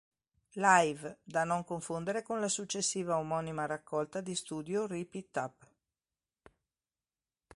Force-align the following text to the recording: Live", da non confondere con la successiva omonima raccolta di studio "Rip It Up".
Live", 0.55 1.19
da 1.21 1.43
non 1.43 1.63
confondere 1.63 2.23
con 2.23 2.39
la 2.39 2.47
successiva 2.47 3.19
omonima 3.19 3.67
raccolta 3.67 4.19
di 4.19 4.33
studio 4.33 4.87
"Rip 4.87 5.13
It 5.13 5.35
Up". 5.35 5.67